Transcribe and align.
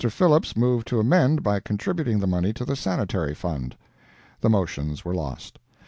Phillips 0.09 0.57
moved 0.57 0.87
to 0.87 0.99
amend 0.99 1.43
by 1.43 1.59
contributing 1.59 2.17
the 2.17 2.25
money 2.25 2.51
to 2.53 2.65
the 2.65 2.75
Sanitary 2.75 3.35
Fund. 3.35 3.75
The 4.39 4.49
motions 4.49 5.05
were 5.05 5.13
lost. 5.13 5.59